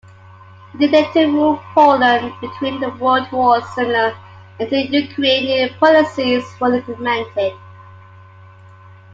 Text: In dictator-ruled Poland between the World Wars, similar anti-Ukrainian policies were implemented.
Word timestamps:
In 0.73 0.79
dictator-ruled 0.79 1.59
Poland 1.75 2.33
between 2.41 2.79
the 2.79 2.89
World 2.89 3.31
Wars, 3.31 3.63
similar 3.75 4.17
anti-Ukrainian 4.59 5.75
policies 5.79 6.43
were 6.59 6.73
implemented. 6.73 7.53